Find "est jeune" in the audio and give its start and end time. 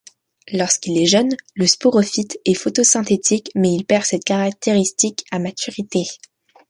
0.97-1.37